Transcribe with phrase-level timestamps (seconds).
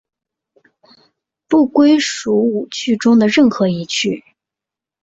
[1.47, 4.23] 不归属五趣中的任何一趣。